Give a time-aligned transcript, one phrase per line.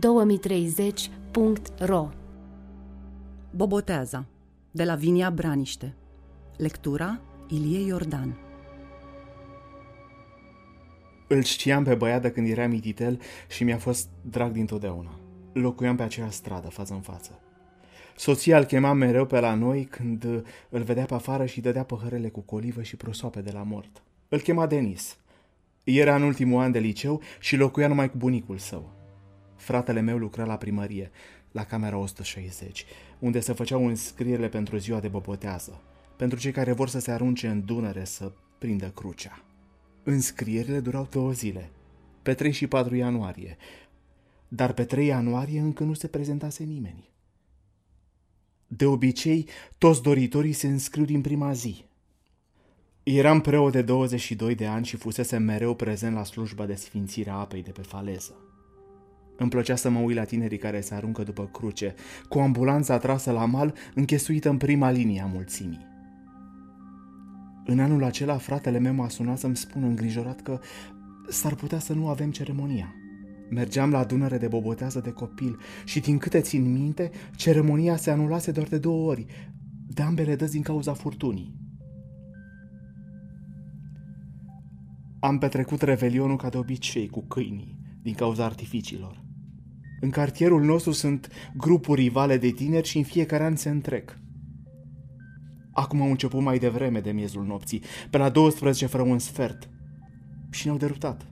[0.00, 2.08] 2030.ro
[3.50, 4.26] Boboteaza,
[4.70, 5.94] de la Vinia Braniște.
[6.56, 8.38] Lectura Ilie Iordan.
[11.28, 15.18] Îl știam pe băiat de când era mititel și mi-a fost drag dintotdeauna.
[15.52, 17.40] Locuiam pe aceeași stradă, față în față.
[18.16, 20.24] Soția îl chema mereu pe la noi când
[20.68, 24.02] îl vedea pe afară și dădea păhărele cu colivă și prosoape de la mort.
[24.28, 25.16] Îl chema Denis.
[25.84, 29.00] Era în ultimul an de liceu și locuia numai cu bunicul său.
[29.62, 31.10] Fratele meu lucra la primărie,
[31.52, 32.84] la camera 160,
[33.18, 35.80] unde se făceau înscrierile pentru ziua de bobotează,
[36.16, 39.44] pentru cei care vor să se arunce în Dunăre să prindă crucea.
[40.02, 41.70] Înscrierile durau două zile,
[42.22, 43.56] pe 3 și 4 ianuarie,
[44.48, 47.10] dar pe 3 ianuarie încă nu se prezentase nimeni.
[48.66, 49.48] De obicei,
[49.78, 51.84] toți doritorii se înscriu din prima zi.
[53.02, 57.34] Eram preot de 22 de ani și fusese mereu prezent la slujba de sfințire a
[57.34, 58.34] apei de pe faleză.
[59.36, 61.94] Îmi plăcea să mă uit la tinerii care se aruncă după cruce,
[62.28, 65.90] cu ambulanța trasă la mal, închesuită în prima linie a mulțimii.
[67.64, 70.60] În anul acela, fratele meu m-a sunat să-mi spună îngrijorat că
[71.28, 72.94] s-ar putea să nu avem ceremonia.
[73.50, 78.50] Mergeam la adunare de bobotează de copil și, din câte țin minte, ceremonia se anulase
[78.50, 79.26] doar de două ori,
[79.86, 81.60] de ambele dăți din cauza furtunii.
[85.20, 89.20] Am petrecut revelionul ca de obicei cu câinii, din cauza artificiilor.
[90.00, 94.18] În cartierul nostru sunt grupuri rivale de tineri și în fiecare an se întrec.
[95.72, 99.68] Acum au început mai devreme de miezul nopții, pe la 12 fără un sfert.
[100.50, 101.26] Și ne-au derutat.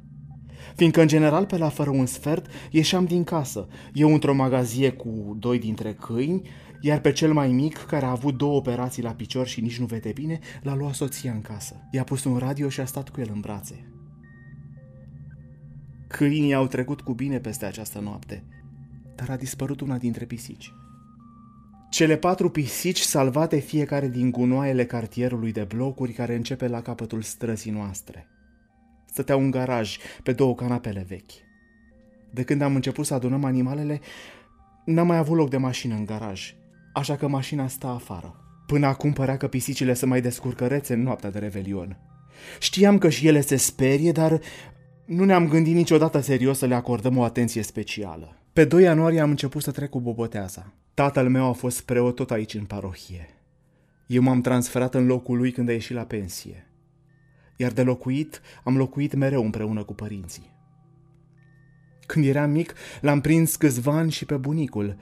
[0.77, 3.69] Fiindcă, în general, pe la fără un sfert, ieșeam din casă.
[3.93, 6.43] Eu într-o magazie cu doi dintre câini,
[6.81, 9.87] iar pe cel mai mic, care a avut două operații la picior și nici nu
[9.87, 11.89] vede bine, l-a luat soția în casă.
[11.91, 14.00] I-a pus un radio și a stat cu el în brațe.
[16.11, 18.43] Câinii au trecut cu bine peste această noapte,
[19.15, 20.73] dar a dispărut una dintre pisici.
[21.91, 27.71] Cele patru pisici salvate fiecare din gunoaiele cartierului de blocuri care începe la capătul străzii
[27.71, 28.27] noastre.
[29.05, 31.33] Stăteau în garaj, pe două canapele vechi.
[32.31, 34.01] De când am început să adunăm animalele,
[34.85, 36.55] n-am mai avut loc de mașină în garaj,
[36.93, 38.37] așa că mașina sta afară.
[38.67, 41.99] Până acum părea că pisicile se mai descurcărețe în noaptea de revelion.
[42.59, 44.41] Știam că și ele se sperie, dar
[45.11, 48.37] nu ne-am gândit niciodată serios să le acordăm o atenție specială.
[48.53, 50.73] Pe 2 ianuarie am început să trec cu boboteaza.
[50.95, 53.29] Tatăl meu a fost preot tot aici în parohie.
[54.07, 56.71] Eu m-am transferat în locul lui când a ieșit la pensie.
[57.57, 60.51] Iar de locuit, am locuit mereu împreună cu părinții.
[62.07, 64.97] Când eram mic, l-am prins câțiva ani și pe bunicul,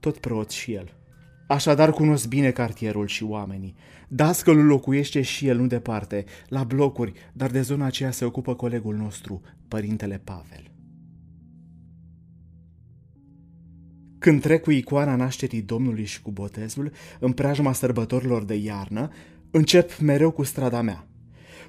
[0.00, 0.97] tot preot și el.
[1.48, 3.74] Așadar cunosc bine cartierul și oamenii.
[4.08, 8.94] Dascălul locuiește și el nu departe, la blocuri, dar de zona aceea se ocupă colegul
[8.94, 10.70] nostru, părintele Pavel.
[14.18, 19.10] Când trec cu icoana nașterii Domnului și cu botezul, în preajma sărbătorilor de iarnă,
[19.50, 21.06] încep mereu cu strada mea,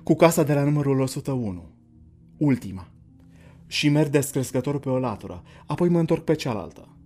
[0.04, 1.70] cu casa de la numărul 101,
[2.38, 2.92] ultima,
[3.68, 6.99] și merg descrescător pe o latură, apoi mă întorc pe cealaltă.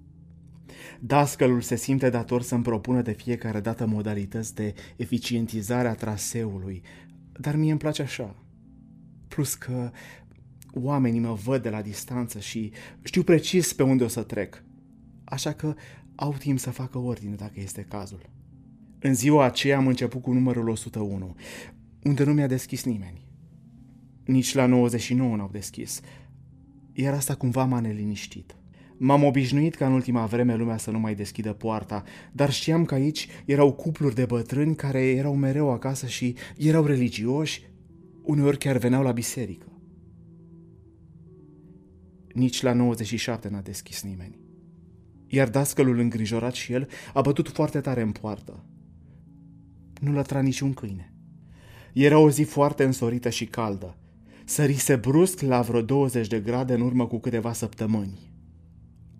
[1.06, 6.81] Dascălul se simte dator să-mi propună de fiecare dată modalități de eficientizare a traseului,
[7.40, 8.36] dar mie îmi place așa.
[9.28, 9.91] Plus că
[10.74, 12.72] oamenii mă văd de la distanță și
[13.02, 14.64] știu precis pe unde o să trec–
[15.24, 15.75] așa că
[16.16, 18.30] au timp să facă ordine dacă este cazul.
[19.00, 21.35] În ziua aceea am început cu numărul 101,
[22.03, 23.28] unde nu mi-a deschis nimeni.
[24.25, 26.02] Nici la 99 n-au deschis,
[26.94, 28.56] iar asta cumva m-a neliniștit.
[29.06, 32.94] M-am obișnuit ca în ultima vreme lumea să nu mai deschidă poarta, dar știam că
[32.94, 37.62] aici erau cupluri de bătrâni care erau mereu acasă și erau religioși,
[38.22, 39.68] uneori chiar veneau la biserică.
[42.34, 44.44] Nici la 97 n-a deschis nimeni
[45.34, 48.66] iar dascălul îngrijorat și el a bătut foarte tare în poartă.
[50.02, 51.14] Nu lătra niciun câine.
[51.94, 53.97] Era o zi foarte însorită și caldă.
[54.46, 58.33] Sărise brusc la vreo 20 de grade în urmă cu câteva săptămâni.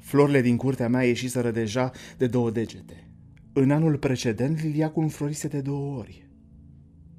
[0.03, 3.09] Florile din curtea mea ieșiseră deja de două degete.
[3.53, 6.29] În anul precedent, liliacul înflorise de două ori,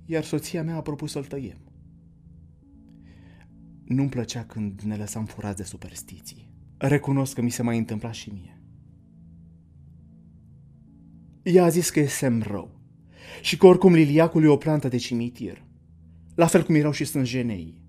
[0.05, 1.73] iar soția mea a propus să-l tăiem.
[3.85, 6.53] Nu-mi plăcea când ne lăsam furați de superstiții.
[6.77, 8.63] Recunosc că mi se mai întâmpla și mie.
[11.43, 12.81] Ea a zis că e semn rău
[13.43, 15.65] și că oricum liliacul e o plantă de cimitir,
[16.35, 17.83] la fel cum erau și sângenei.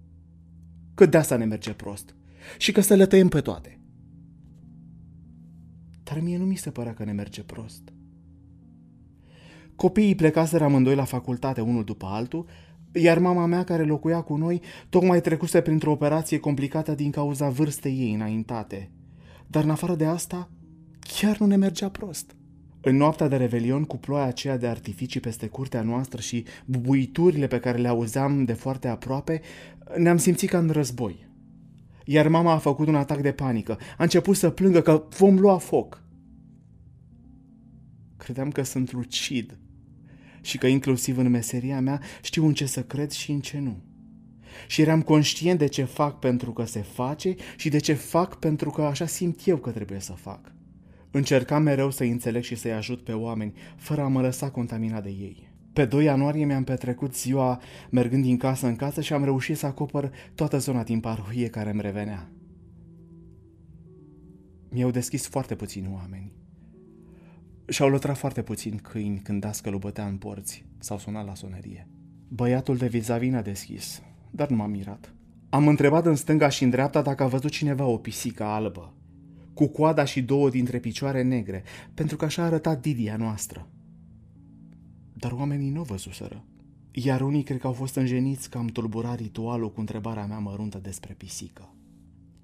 [0.93, 2.15] Că de asta ne merge prost
[2.57, 3.79] și că să le tăiem pe toate.
[6.15, 7.81] Dar mie nu mi se părea că ne merge prost.
[9.75, 12.45] Copiii plecaseră amândoi la facultate unul după altul,
[12.93, 17.99] iar mama mea care locuia cu noi tocmai trecuse printr-o operație complicată din cauza vârstei
[17.99, 18.91] ei înaintate.
[19.47, 20.49] dar în afară de asta,
[20.99, 22.35] chiar nu ne mergea prost.
[22.81, 27.59] În noaptea de revelion, cu ploaia aceea de artificii peste curtea noastră și bubuiturile pe
[27.59, 29.41] care le auzeam de foarte aproape,
[29.97, 31.27] ne-am simțit ca în război.
[32.05, 33.77] Iar mama a făcut un atac de panică.
[33.97, 36.03] A început să plângă că vom lua foc.
[38.25, 39.57] Credeam că sunt lucid
[40.41, 43.83] și că inclusiv în meseria mea știu în ce să cred și în ce nu.
[44.67, 48.69] Și eram conștient de ce fac pentru că se face și de ce fac pentru
[48.69, 50.53] că așa simt eu că trebuie să fac.
[51.11, 55.09] Încercam mereu să înțeleg și să-i ajut pe oameni, fără a mă lăsa contaminat de
[55.09, 55.51] ei.
[55.73, 59.65] Pe 2 ianuarie mi-am petrecut ziua mergând din casă în casă și am reușit să
[59.65, 62.31] acopăr toată zona din parohie care îmi revenea.
[64.69, 66.44] Mi-au deschis foarte puțini oameni.
[67.67, 71.87] Și-au lătrat foarte puțini câini când dascălul bătea în porți sau sunat la sonerie.
[72.27, 74.01] Băiatul de vis a deschis,
[74.31, 75.13] dar nu m-am mirat.
[75.49, 78.93] Am întrebat în stânga și în dreapta dacă a văzut cineva o pisică albă,
[79.53, 81.63] cu coada și două dintre picioare negre,
[81.93, 83.67] pentru că așa arăta Didia noastră.
[85.13, 86.43] Dar oamenii nu o văzuseră.
[86.91, 90.77] Iar unii cred că au fost înjeniți că am tulburat ritualul cu întrebarea mea măruntă
[90.77, 91.73] despre pisică.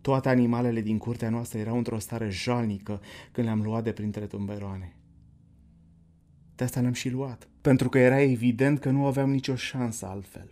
[0.01, 3.01] Toate animalele din curtea noastră erau într-o stare jalnică
[3.31, 4.95] când le-am luat de printre tumberoane.
[6.62, 10.48] De asta ne-am și luat, pentru că era evident că nu aveam nicio șansă altfel.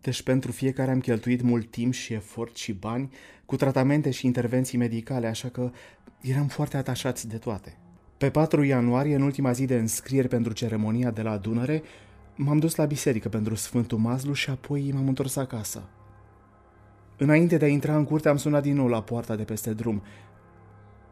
[0.00, 3.12] Deci pentru fiecare am cheltuit mult timp și efort și bani
[3.46, 5.70] cu tratamente și intervenții medicale, așa că
[6.20, 7.78] eram foarte atașați de toate.
[8.18, 11.82] Pe 4 ianuarie, în ultima zi de înscrieri pentru ceremonia de la adunare,
[12.36, 15.88] m-am dus la biserică pentru Sfântul Mazlu și apoi m-am întors acasă.
[17.16, 20.02] Înainte de a intra în curte, am sunat din nou la poarta de peste drum,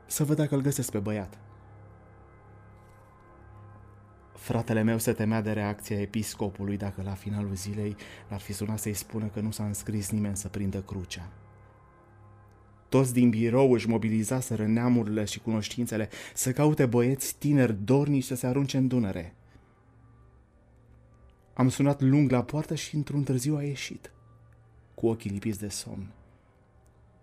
[0.06, 1.38] să văd dacă îl găsesc pe băiat.
[4.38, 7.96] Fratele meu se temea de reacția episcopului dacă la finalul zilei
[8.28, 11.28] l-ar fi sunat să-i spună că nu s-a înscris nimeni să prindă crucea.
[12.88, 18.46] Toți din birou își mobilizaseră neamurile și cunoștințele să caute băieți tineri dornici să se
[18.46, 19.34] arunce în Dunăre.
[21.54, 24.10] Am sunat lung la poartă și într-un târziu a ieșit,
[24.94, 26.12] cu ochii lipiți de somn.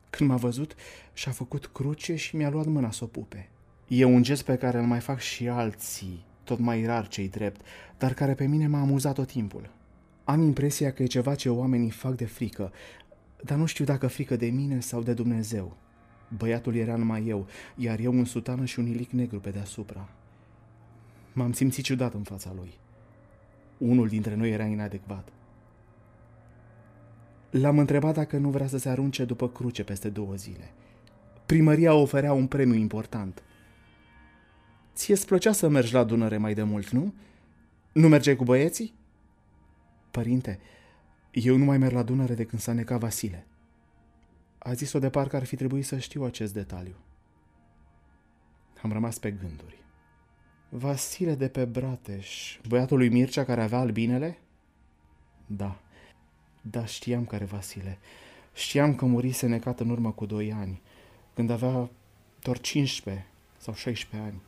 [0.09, 0.75] Când m-a văzut,
[1.13, 3.49] și-a făcut cruce și mi-a luat mâna să o pupe.
[3.87, 7.61] E un gest pe care îl mai fac și alții, tot mai rar cei drept,
[7.97, 9.69] dar care pe mine m-a amuzat tot timpul.
[10.23, 12.71] Am impresia că e ceva ce oamenii fac de frică,
[13.43, 15.77] dar nu știu dacă frică de mine sau de Dumnezeu.
[16.37, 20.09] Băiatul era numai eu, iar eu un sutană și un ilic negru pe deasupra.
[21.33, 22.73] M-am simțit ciudat în fața lui.
[23.77, 25.27] Unul dintre noi era inadecvat.
[27.49, 30.73] L-am întrebat dacă nu vrea să se arunce după cruce peste două zile.
[31.45, 33.43] Primăria oferea un premiu important.
[34.95, 37.13] Ție-ți plăcea să mergi la Dunăre mai de mult, nu?
[37.91, 38.93] Nu mergeai cu băieții?
[40.11, 40.59] Părinte,
[41.31, 43.47] eu nu mai merg la Dunăre de când s-a necat Vasile.
[44.57, 46.95] A zis-o de parcă ar fi trebuit să știu acest detaliu.
[48.81, 49.83] Am rămas pe gânduri.
[50.69, 54.37] Vasile de pe Brateș, băiatul lui Mircea care avea albinele?
[55.45, 55.79] Da,
[56.61, 57.97] da, știam care Vasile.
[58.53, 60.81] Știam că murise necat în urmă cu doi ani,
[61.33, 61.89] când avea
[62.41, 63.25] doar 15
[63.57, 64.41] sau 16 ani.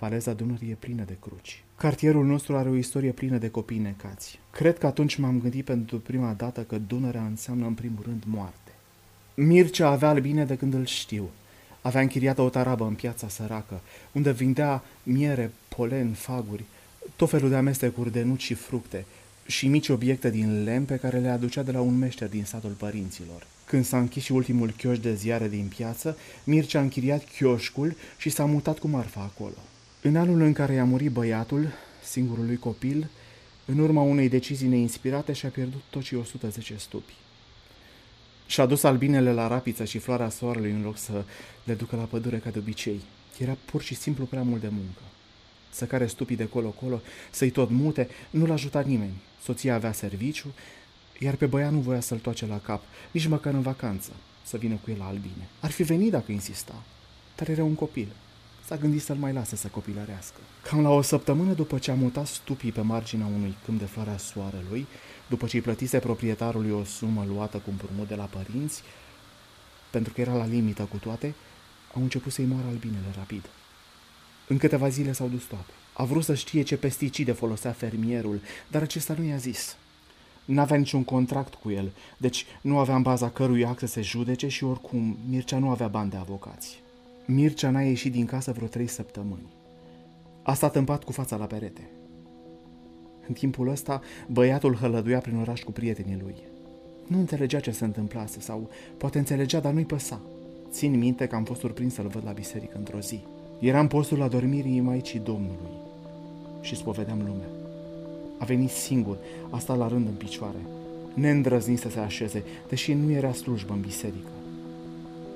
[0.00, 1.62] Faleza Dunării e plină de cruci.
[1.76, 4.38] Cartierul nostru are o istorie plină de copii necați.
[4.50, 8.72] Cred că atunci m-am gândit pentru prima dată că Dunărea înseamnă în primul rând moarte.
[9.34, 11.28] Mircea avea albine de când îl știu.
[11.80, 13.80] Avea închiriată o tarabă în piața săracă,
[14.12, 16.64] unde vindea miere, polen, faguri,
[17.16, 19.04] tot felul de amestecuri de nuci și fructe
[19.46, 22.72] și mici obiecte din lemn pe care le aducea de la un meșter din satul
[22.78, 23.46] părinților.
[23.64, 28.30] Când s-a închis și ultimul chioș de ziare din piață, Mircea a închiriat chioșcul și
[28.30, 29.58] s-a mutat cu marfa acolo.
[30.02, 33.10] În anul în care i-a murit băiatul, singurul lui copil,
[33.64, 37.12] în urma unei decizii neinspirate și-a pierdut tot și 110 stupi.
[38.46, 41.24] Și-a dus albinele la rapiță și floarea soarelui în loc să
[41.64, 43.00] le ducă la pădure ca de obicei.
[43.38, 45.00] Era pur și simplu prea mult de muncă.
[45.70, 49.22] Să care stupii de colo-colo, să-i tot mute, nu l-a ajutat nimeni.
[49.42, 50.52] Soția avea serviciu,
[51.18, 54.74] iar pe băiat nu voia să-l toace la cap, nici măcar în vacanță, să vină
[54.84, 55.48] cu el la albine.
[55.60, 56.82] Ar fi venit dacă insista,
[57.36, 58.08] dar era un copil
[58.70, 60.38] s-a gândit să-l mai lase să copilărească.
[60.62, 64.16] Cam la o săptămână după ce a mutat stupii pe marginea unui câmp de floarea
[64.16, 64.86] soarelui,
[65.28, 68.82] după ce îi plătise proprietarului o sumă luată cu împrumut de la părinți,
[69.90, 71.34] pentru că era la limită cu toate,
[71.94, 73.44] au început să-i moară albinele rapid.
[74.48, 75.72] În câteva zile s-au dus toate.
[75.92, 79.76] A vrut să știe ce pesticide folosea fermierul, dar acesta nu i-a zis.
[80.44, 84.48] N-avea niciun contract cu el, deci nu avea în baza cărui act să se judece
[84.48, 86.80] și oricum Mircea nu avea bani de avocați.
[87.26, 89.52] Mircea n-a ieșit din casă vreo trei săptămâni.
[90.42, 91.90] A stat în pat cu fața la perete.
[93.28, 96.34] În timpul ăsta, băiatul hălăduia prin oraș cu prietenii lui.
[97.06, 100.20] Nu înțelegea ce se întâmplase sau poate înțelegea, dar nu-i păsa.
[100.70, 103.20] Țin minte că am fost surprins să-l văd la biserică într-o zi.
[103.58, 105.70] Eram postul la dormirii Maicii Domnului
[106.60, 107.48] și spovedeam lumea.
[108.38, 109.16] A venit singur,
[109.50, 110.58] a stat la rând în picioare.
[111.14, 114.28] Neîndrăznit să se așeze, deși nu era slujbă în biserică.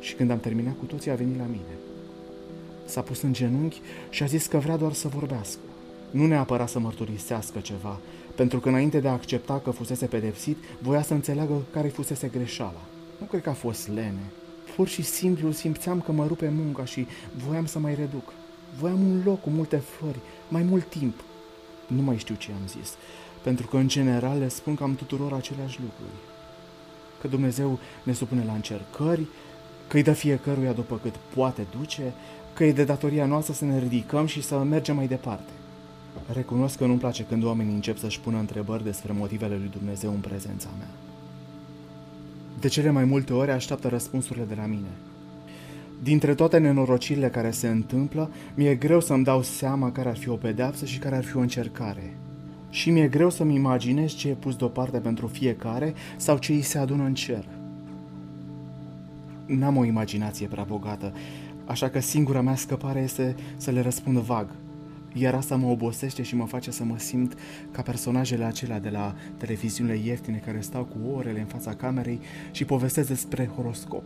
[0.05, 1.75] Și când am terminat cu toții, a venit la mine.
[2.85, 3.81] S-a pus în genunchi
[4.11, 5.61] și a zis că vrea doar să vorbească.
[6.11, 7.99] Nu neapărat să mărturisească ceva,
[8.35, 12.81] pentru că înainte de a accepta că fusese pedepsit, voia să înțeleagă care fusese greșeala.
[13.21, 14.31] Nu cred că a fost lene.
[14.77, 17.07] Pur și simplu simțeam că mă rupe munca și
[17.47, 18.33] voiam să mai reduc.
[18.79, 20.19] Voiam un loc cu multe flori,
[20.49, 21.21] mai mult timp.
[21.87, 22.95] Nu mai știu ce am zis,
[23.43, 26.21] pentru că în general le spun cam tuturor aceleași lucruri.
[27.21, 29.27] Că Dumnezeu ne supune la încercări,
[29.87, 32.13] că îi dă fiecăruia după cât poate duce,
[32.55, 35.51] că e de datoria noastră să ne ridicăm și să mergem mai departe.
[36.33, 40.21] Recunosc că nu-mi place când oamenii încep să-și pună întrebări despre motivele lui Dumnezeu în
[40.21, 40.89] prezența mea.
[42.61, 44.91] De cele mai multe ori așteaptă răspunsurile de la mine.
[46.03, 50.35] Dintre toate nenorocirile care se întâmplă, mi-e greu să-mi dau seama care ar fi o
[50.35, 52.17] pedeapsă și care ar fi o încercare.
[52.71, 56.79] Și mi-e greu să-mi imaginez ce e pus deoparte pentru fiecare sau ce îi se
[56.79, 57.45] adună în cer.
[59.47, 61.13] N-am o imaginație prea bogată,
[61.65, 64.49] așa că singura mea scăpare este să le răspund vag–
[65.17, 67.39] iar asta mă obosește și mă face să mă simt
[67.71, 72.21] ca personajele acelea de la televiziunile ieftine care stau cu orele în fața camerei
[72.51, 74.05] și povestesc despre horoscop.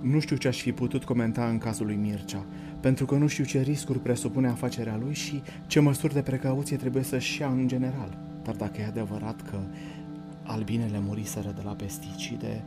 [0.00, 2.46] Nu știu ce aș fi putut comenta în cazul lui Mircea,
[2.80, 7.02] pentru că nu știu ce riscuri presupune afacerea lui și ce măsuri de precauție trebuie
[7.02, 8.18] să-și ia în general.
[8.42, 9.58] Dar dacă e adevărat că
[10.42, 12.64] albinele muriseră de la pesticide,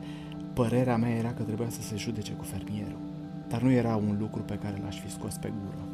[0.54, 2.98] părerea mea era că trebuia să se judece cu fermierul.
[3.48, 5.84] Dar nu era un lucru pe care l-aș fi scos pe gură.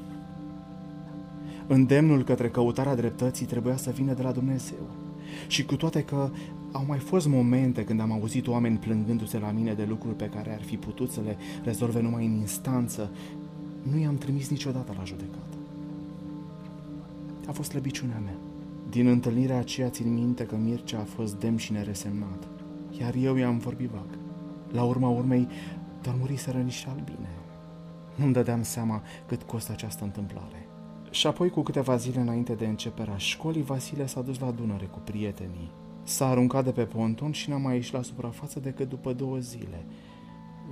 [1.67, 4.91] Îndemnul către căutarea dreptății trebuia să vină de la Dumnezeu.
[5.47, 6.31] Și cu toate că
[6.73, 10.55] au mai fost momente când am auzit oameni plângându-se la mine de lucruri pe care
[10.55, 13.11] ar fi putut să le rezolve numai în instanță,
[13.93, 15.57] nu i-am trimis niciodată la judecată.
[17.47, 18.37] A fost slăbiciunea mea.
[18.91, 22.49] Din întâlnirea aceea țin minte că Mircea a fost demn și neresemnat,
[23.01, 24.26] iar eu i-am vorbit vag.
[24.77, 25.49] La urma urmei,
[26.03, 27.29] doar muriseră niște albine.
[28.15, 30.69] Nu-mi dădeam seama cât costă această întâmplare.
[31.11, 34.99] Și apoi, cu câteva zile înainte de începerea școlii, Vasile s-a dus la Dunăre cu
[34.99, 35.71] prietenii.
[36.03, 39.87] S-a aruncat de pe ponton și n-a mai ieșit la suprafață decât după două zile,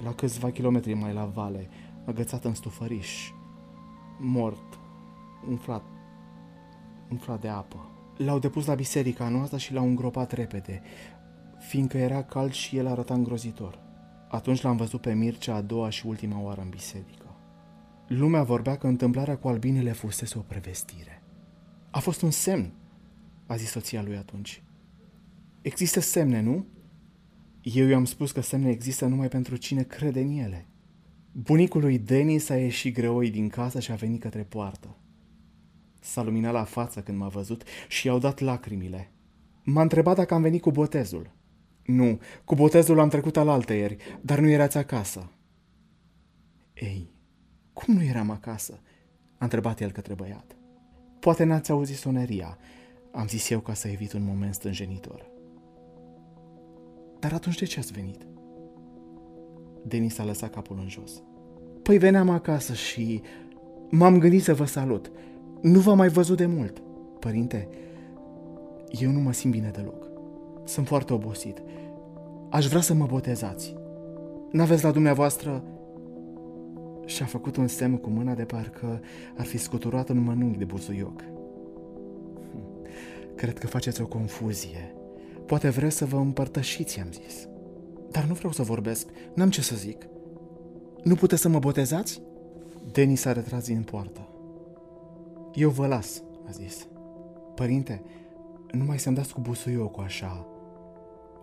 [0.02, 1.68] la câțiva kilometri mai la vale,
[2.04, 3.30] agățat în stufăriș,
[4.20, 4.78] mort,
[5.48, 5.82] umflat,
[7.10, 7.88] umflat de apă.
[8.16, 10.82] L-au depus la biserica noastră și l-au îngropat repede,
[11.68, 13.83] fiindcă era cald și el arăta îngrozitor.
[14.34, 17.36] Atunci l-am văzut pe Mircea a doua și ultima oară în biserică.
[18.06, 21.22] Lumea vorbea că întâmplarea cu albinele fusese o prevestire.
[21.90, 22.72] A fost un semn,
[23.46, 24.62] a zis soția lui atunci.
[25.60, 26.66] Există semne, nu?
[27.62, 30.68] Eu i-am spus că semne există numai pentru cine crede în ele.
[31.32, 34.96] Bunicul lui Denis a ieșit greoi din casă și a venit către poartă.
[36.00, 39.10] S-a luminat la față când m-a văzut și i-au dat lacrimile.
[39.62, 41.30] M-a întrebat dacă am venit cu botezul.
[41.84, 45.30] Nu, cu botezul am trecut al altăieri, dar nu erați acasă.
[46.74, 47.14] Ei,
[47.72, 48.80] cum nu eram acasă?
[49.38, 50.56] A întrebat el către băiat.
[51.20, 52.58] Poate n-ați auzit soneria,
[53.12, 55.30] am zis eu ca să evit un moment stânjenitor.
[57.18, 58.26] Dar atunci de ce ați venit?
[59.86, 61.22] Denis a lăsat capul în jos.
[61.82, 63.22] Păi veneam acasă și
[63.90, 65.12] m-am gândit să vă salut.
[65.62, 66.82] Nu v-am mai văzut de mult.
[67.18, 67.68] Părinte,
[68.90, 70.13] eu nu mă simt bine deloc.
[70.64, 71.62] Sunt foarte obosit.
[72.50, 73.74] Aș vrea să mă botezați.
[74.50, 75.64] N-aveți la dumneavoastră
[77.06, 79.00] și a făcut un semn cu mâna de parcă
[79.36, 81.20] ar fi scuturat un mănunchi de buzuioc.
[82.50, 82.86] Hm,
[83.34, 84.94] cred că faceți o confuzie.
[85.46, 87.48] Poate vreți să vă împărtășiți, am zis.
[88.10, 90.06] Dar nu vreau să vorbesc, n-am ce să zic.
[91.02, 92.22] Nu puteți să mă botezați?
[92.92, 94.28] Denis s-a retras din poartă.
[95.54, 96.86] Eu vă las, a zis.
[97.54, 98.02] Părinte,
[98.72, 100.46] nu mai să-mi dați cu busuiocul așa,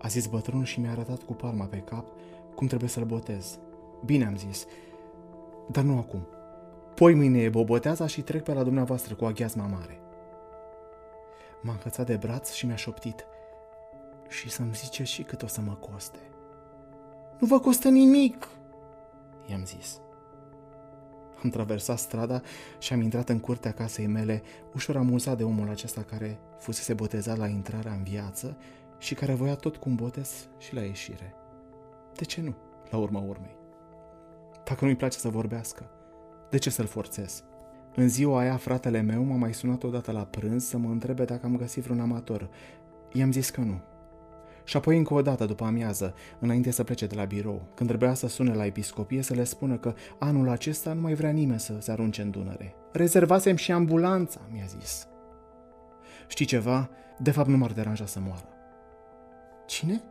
[0.01, 2.07] a zis bătrânul și mi-a arătat cu palma pe cap
[2.55, 3.59] cum trebuie să-l botez.
[4.05, 4.65] Bine, am zis,
[5.71, 6.27] dar nu acum.
[6.95, 9.99] Poi mâine e boboteaza și trec pe la dumneavoastră cu aghiazma mare.
[11.61, 13.25] M-a încățat de braț și mi-a șoptit.
[14.27, 16.19] Și să-mi zice și cât o să mă coste.
[17.39, 18.47] Nu vă costă nimic,
[19.49, 19.99] i-am zis.
[21.43, 22.41] Am traversat strada
[22.79, 24.41] și am intrat în curtea casei mele,
[24.73, 28.57] ușor amuzat de omul acesta care fusese botezat la intrarea în viață
[29.01, 31.33] și care voia tot cu un botez și la ieșire.
[32.15, 32.55] De ce nu,
[32.89, 33.55] la urma urmei?
[34.63, 35.89] Dacă nu-i place să vorbească,
[36.49, 37.43] de ce să-l forțez?
[37.95, 41.45] În ziua aia, fratele meu m-a mai sunat odată la prânz să mă întrebe dacă
[41.45, 42.49] am găsit vreun amator.
[43.11, 43.81] I-am zis că nu.
[44.63, 48.13] Și apoi încă o dată după amiază, înainte să plece de la birou, când trebuia
[48.13, 51.77] să sune la episcopie să le spună că anul acesta nu mai vrea nimeni să
[51.79, 52.75] se arunce în Dunăre.
[52.91, 55.07] Rezervasem și ambulanța, mi-a zis.
[56.27, 56.89] Știi ceva?
[57.19, 58.45] De fapt nu m-ar deranja să moară.
[59.71, 60.01] Cine?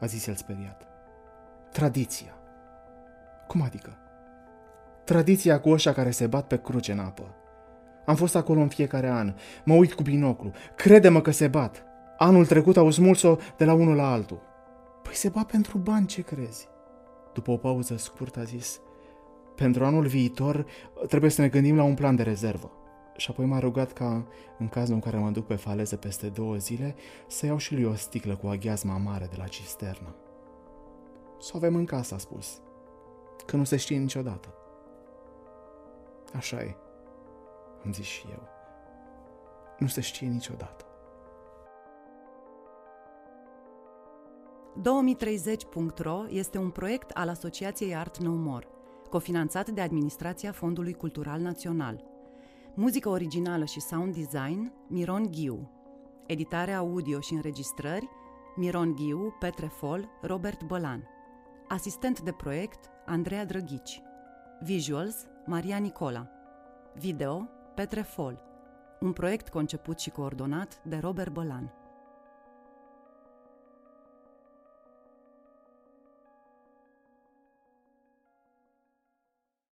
[0.00, 0.86] A zis el speriat.
[1.72, 2.34] Tradiția.
[3.46, 3.98] Cum adică?
[5.04, 7.34] Tradiția cu ăștia care se bat pe cruce în apă.
[8.06, 9.34] Am fost acolo în fiecare an.
[9.64, 10.52] Mă uit cu binoclu.
[10.76, 11.84] Crede-mă că se bat.
[12.18, 14.42] Anul trecut au smuls-o de la unul la altul.
[15.02, 16.68] Păi se bat pentru bani, ce crezi?
[17.34, 18.80] După o pauză scurtă a zis,
[19.56, 20.66] pentru anul viitor
[21.08, 22.70] trebuie să ne gândim la un plan de rezervă.
[23.16, 24.26] Și apoi m-a rugat ca,
[24.58, 26.94] în cazul în care mă duc pe faleză peste două zile,
[27.26, 30.14] să iau și lui o sticlă cu aghiazma mare de la cisternă.
[31.40, 32.60] Să o avem în casă, a spus,
[33.46, 34.48] că nu se știe niciodată.
[36.34, 36.76] Așa e,
[37.84, 38.48] am zis și eu.
[39.78, 40.84] Nu se știe niciodată.
[44.76, 48.68] 2030.ro este un proiect al Asociației Art No More,
[49.10, 52.15] cofinanțat de Administrația Fondului Cultural Național.
[52.78, 55.70] Muzică originală și sound design, Miron Ghiu.
[56.26, 58.08] Editare audio și înregistrări,
[58.56, 61.08] Miron Ghiu, Petre Fol, Robert Bălan.
[61.68, 64.02] Asistent de proiect, Andreea Drăghici.
[64.60, 66.28] Visuals, Maria Nicola.
[66.94, 68.42] Video, Petre Fol.
[69.00, 71.72] Un proiect conceput și coordonat de Robert Bălan.